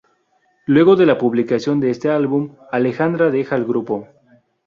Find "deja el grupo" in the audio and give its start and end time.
3.29-4.07